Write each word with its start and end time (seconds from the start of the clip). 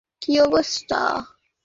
তোমার 0.03 0.15
একী 0.17 0.33
অবস্থা? 0.41 0.99